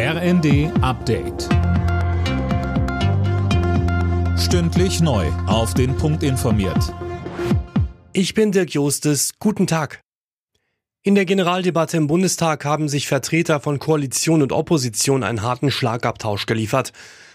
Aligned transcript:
RND 0.00 0.70
Update. 0.80 1.48
Stündlich 4.38 5.00
neu. 5.00 5.26
Auf 5.48 5.74
den 5.74 5.96
Punkt 5.96 6.22
informiert. 6.22 6.94
Ich 8.12 8.32
bin 8.32 8.52
Dirk 8.52 8.70
Jostes. 8.70 9.32
Guten 9.40 9.66
Tag. 9.66 10.00
In 11.02 11.16
der 11.16 11.24
Generaldebatte 11.24 11.96
im 11.96 12.06
Bundestag 12.06 12.64
haben 12.64 12.88
sich 12.88 13.08
Vertreter 13.08 13.58
von 13.58 13.80
Koalition 13.80 14.40
und 14.40 14.52
Opposition 14.52 15.24
einen 15.24 15.42
harten 15.42 15.72
Schlagabtausch 15.72 16.46
geliefert. 16.46 16.92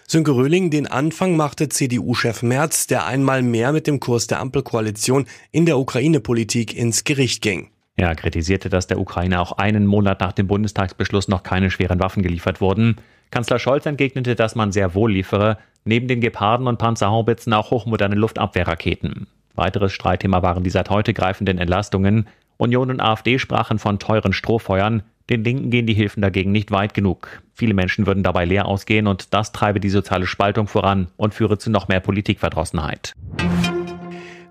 Sönke 0.07 0.31
Röhling, 0.31 0.69
den 0.69 0.87
Anfang 0.87 1.35
machte 1.35 1.67
CDU-Chef 1.67 2.43
Merz, 2.43 2.87
der 2.87 3.05
einmal 3.05 3.41
mehr 3.41 3.73
mit 3.73 3.87
dem 3.87 3.99
Kurs 3.99 4.27
der 4.27 4.39
Ampelkoalition 4.39 5.25
in 5.51 5.65
der 5.65 5.77
Ukraine-Politik 5.77 6.73
ins 6.73 7.03
Gericht 7.03 7.41
ging. 7.41 7.72
Er 7.95 8.15
kritisierte, 8.15 8.69
dass 8.69 8.87
der 8.87 8.99
Ukraine 8.99 9.39
auch 9.39 9.53
einen 9.53 9.85
Monat 9.85 10.19
nach 10.19 10.31
dem 10.31 10.47
Bundestagsbeschluss 10.47 11.27
noch 11.27 11.43
keine 11.43 11.69
schweren 11.69 11.99
Waffen 11.99 12.23
geliefert 12.23 12.59
wurden. 12.59 12.97
Kanzler 13.29 13.59
Scholz 13.59 13.85
entgegnete, 13.85 14.35
dass 14.35 14.55
man 14.55 14.71
sehr 14.71 14.95
wohl 14.95 15.11
liefere, 15.11 15.57
neben 15.85 16.07
den 16.07 16.21
Geparden 16.21 16.67
und 16.67 16.79
Panzerhaubitzen 16.79 17.53
auch 17.53 17.71
hochmoderne 17.71 18.15
Luftabwehrraketen. 18.15 19.27
Weiteres 19.55 19.93
Streitthema 19.93 20.41
waren 20.41 20.63
die 20.63 20.69
seit 20.69 20.89
heute 20.89 21.13
greifenden 21.13 21.59
Entlastungen. 21.59 22.27
Union 22.57 22.89
und 22.89 22.99
AfD 22.99 23.37
sprachen 23.37 23.77
von 23.77 23.99
teuren 23.99 24.33
Strohfeuern. 24.33 25.03
Den 25.29 25.43
Linken 25.43 25.69
gehen 25.69 25.85
die 25.85 25.93
Hilfen 25.93 26.21
dagegen 26.21 26.51
nicht 26.51 26.71
weit 26.71 26.93
genug. 26.93 27.41
Viele 27.53 27.73
Menschen 27.73 28.07
würden 28.07 28.23
dabei 28.23 28.45
leer 28.45 28.65
ausgehen 28.65 29.07
und 29.07 29.33
das 29.33 29.51
treibe 29.51 29.79
die 29.79 29.89
soziale 29.89 30.25
Spaltung 30.25 30.67
voran 30.67 31.07
und 31.15 31.33
führe 31.33 31.57
zu 31.57 31.69
noch 31.69 31.87
mehr 31.87 31.99
Politikverdrossenheit. 31.99 33.13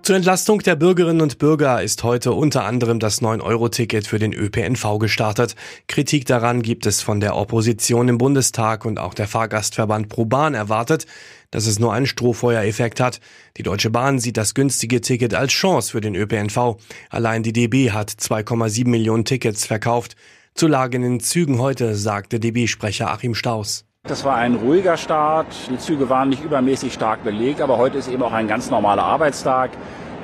Zur 0.03 0.17
Entlastung 0.17 0.59
der 0.59 0.75
Bürgerinnen 0.75 1.21
und 1.21 1.37
Bürger 1.37 1.81
ist 1.81 2.03
heute 2.03 2.33
unter 2.33 2.65
anderem 2.65 2.99
das 2.99 3.21
9-Euro-Ticket 3.21 4.05
für 4.05 4.19
den 4.19 4.33
ÖPNV 4.33 4.99
gestartet. 4.99 5.55
Kritik 5.87 6.25
daran 6.25 6.61
gibt 6.61 6.85
es 6.85 7.01
von 7.01 7.21
der 7.21 7.37
Opposition 7.37 8.09
im 8.09 8.17
Bundestag 8.17 8.83
und 8.83 8.99
auch 8.99 9.13
der 9.13 9.29
Fahrgastverband 9.29 10.09
ProBahn 10.09 10.55
erwartet, 10.55 11.05
dass 11.51 11.67
es 11.67 11.79
nur 11.79 11.93
einen 11.93 12.05
Strohfeuereffekt 12.05 12.99
hat. 12.99 13.21
Die 13.55 13.63
Deutsche 13.63 13.91
Bahn 13.91 14.19
sieht 14.19 14.35
das 14.35 14.55
günstige 14.55 14.99
Ticket 14.99 15.33
als 15.35 15.53
Chance 15.53 15.91
für 15.91 16.01
den 16.01 16.15
ÖPNV. 16.15 16.75
Allein 17.09 17.41
die 17.41 17.53
DB 17.53 17.91
hat 17.91 18.09
2,7 18.09 18.85
Millionen 18.89 19.23
Tickets 19.23 19.65
verkauft. 19.65 20.17
Zur 20.53 20.67
Lage 20.67 20.97
in 20.97 21.03
den 21.03 21.19
Zügen 21.21 21.59
heute 21.59 21.95
sagte 21.95 22.41
DB-Sprecher 22.41 23.09
Achim 23.09 23.35
Staus. 23.35 23.85
Das 24.05 24.25
war 24.25 24.35
ein 24.35 24.55
ruhiger 24.55 24.97
Start. 24.97 25.47
Die 25.69 25.77
Züge 25.77 26.09
waren 26.09 26.27
nicht 26.27 26.43
übermäßig 26.43 26.91
stark 26.91 27.23
belegt, 27.23 27.61
aber 27.61 27.77
heute 27.77 27.97
ist 27.97 28.09
eben 28.09 28.21
auch 28.21 28.33
ein 28.33 28.49
ganz 28.49 28.69
normaler 28.69 29.03
Arbeitstag. 29.03 29.71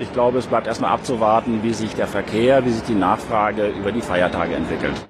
Ich 0.02 0.12
glaube, 0.12 0.40
es 0.40 0.48
bleibt 0.48 0.68
erstmal 0.68 0.92
abzuwarten, 0.92 1.64
wie 1.64 1.74
sich 1.74 1.96
der 1.96 2.08
Verkehr, 2.08 2.66
wie 2.66 2.72
sich 2.72 2.84
die 2.84 2.94
Nachfrage 2.94 3.70
über 3.70 3.94
die 3.94 4.02
Feiertage 4.02 4.56
entwickelt. 4.56 5.08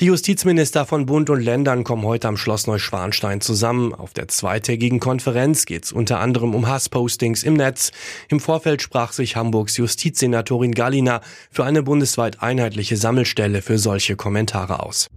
Die 0.00 0.06
Justizminister 0.06 0.84
von 0.84 1.06
Bund 1.06 1.30
und 1.30 1.40
Ländern 1.40 1.84
kommen 1.84 2.02
heute 2.02 2.26
am 2.26 2.36
Schloss 2.36 2.66
Neuschwanstein 2.66 3.40
zusammen. 3.40 3.94
Auf 3.94 4.12
der 4.12 4.26
zweitägigen 4.26 4.98
Konferenz 4.98 5.64
geht 5.64 5.84
es 5.84 5.92
unter 5.92 6.18
anderem 6.18 6.56
um 6.56 6.66
Hasspostings 6.66 7.44
im 7.44 7.54
Netz. 7.54 7.92
Im 8.28 8.40
Vorfeld 8.40 8.82
sprach 8.82 9.12
sich 9.12 9.36
Hamburgs 9.36 9.76
Justizsenatorin 9.76 10.72
Gallina 10.72 11.20
für 11.52 11.64
eine 11.64 11.84
bundesweit 11.84 12.42
einheitliche 12.42 12.96
Sammelstelle 12.96 13.62
für 13.62 13.78
solche 13.78 14.16
Kommentare 14.16 14.82
aus. 14.82 15.08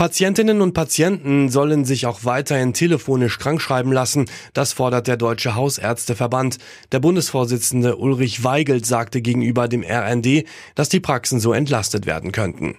Patientinnen 0.00 0.62
und 0.62 0.72
Patienten 0.72 1.50
sollen 1.50 1.84
sich 1.84 2.06
auch 2.06 2.24
weiterhin 2.24 2.72
telefonisch 2.72 3.38
krankschreiben 3.38 3.92
lassen. 3.92 4.30
Das 4.54 4.72
fordert 4.72 5.06
der 5.06 5.18
Deutsche 5.18 5.54
Hausärzteverband. 5.54 6.56
Der 6.90 7.00
Bundesvorsitzende 7.00 7.96
Ulrich 7.96 8.42
Weigelt 8.42 8.86
sagte 8.86 9.20
gegenüber 9.20 9.68
dem 9.68 9.84
RND, 9.84 10.46
dass 10.74 10.88
die 10.88 11.00
Praxen 11.00 11.38
so 11.38 11.52
entlastet 11.52 12.06
werden 12.06 12.32
könnten. 12.32 12.74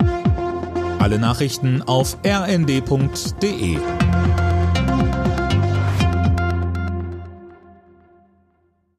Alle 0.98 1.20
Nachrichten 1.20 1.84
auf 1.84 2.18
rnd.de 2.26 3.78